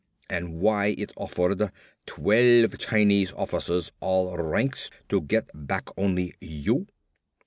And 0.31 0.55
why 0.59 0.87
is 0.87 0.95
it 1.03 1.11
offered, 1.15 1.69
twelve 2.07 2.75
Chinese 2.79 3.33
officers, 3.33 3.91
all 3.99 4.35
ranks, 4.35 4.89
to 5.09 5.21
get 5.21 5.47
back 5.53 5.89
only 5.95 6.33
you?" 6.41 6.87